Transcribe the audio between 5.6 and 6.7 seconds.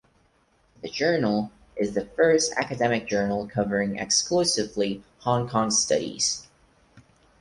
studies.